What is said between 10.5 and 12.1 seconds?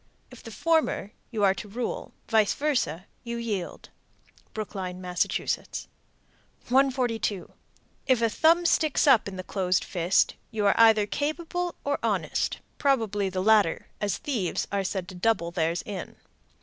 are either capable or